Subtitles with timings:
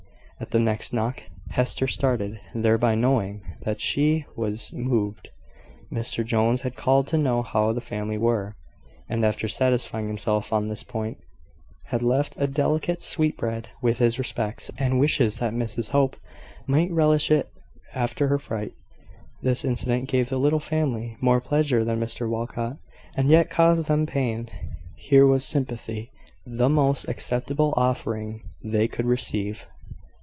[0.41, 1.21] At the next knock,
[1.51, 5.29] Hester started, thereby showing that she was moved.
[5.93, 8.55] Mr Jones had called to know how the family were;
[9.07, 11.19] and, after satisfying himself on this point,
[11.89, 16.17] had left a delicate sweetbread, with his respects, and wishes that Mrs Hope
[16.65, 17.47] might relish it
[17.93, 18.73] after her fright.
[19.43, 22.79] This incident gave the little family more pleasure than Mr Walcot
[23.15, 24.49] had yet caused them pain.
[24.95, 26.09] Here was sympathy,
[26.47, 29.67] the most acceptable offering they could receive.